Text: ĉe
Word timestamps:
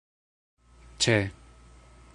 ĉe 1.05 1.15